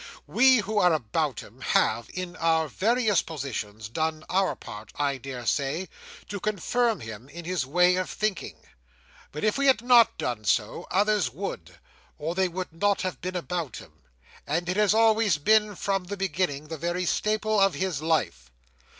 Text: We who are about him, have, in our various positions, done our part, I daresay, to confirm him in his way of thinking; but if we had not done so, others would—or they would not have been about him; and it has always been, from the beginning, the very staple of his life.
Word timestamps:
We 0.25 0.57
who 0.57 0.79
are 0.79 0.93
about 0.95 1.41
him, 1.41 1.61
have, 1.61 2.09
in 2.11 2.35
our 2.37 2.67
various 2.67 3.21
positions, 3.21 3.87
done 3.87 4.23
our 4.31 4.55
part, 4.55 4.91
I 4.95 5.19
daresay, 5.19 5.89
to 6.27 6.39
confirm 6.39 7.01
him 7.01 7.29
in 7.29 7.45
his 7.45 7.67
way 7.67 7.97
of 7.97 8.09
thinking; 8.09 8.55
but 9.31 9.43
if 9.43 9.59
we 9.59 9.67
had 9.67 9.83
not 9.83 10.17
done 10.17 10.43
so, 10.43 10.87
others 10.89 11.29
would—or 11.29 12.33
they 12.33 12.47
would 12.47 12.73
not 12.73 13.03
have 13.03 13.21
been 13.21 13.35
about 13.35 13.77
him; 13.77 13.93
and 14.47 14.67
it 14.67 14.75
has 14.75 14.95
always 14.95 15.37
been, 15.37 15.75
from 15.75 16.05
the 16.05 16.17
beginning, 16.17 16.69
the 16.69 16.79
very 16.79 17.05
staple 17.05 17.59
of 17.59 17.75
his 17.75 18.01
life. 18.01 18.49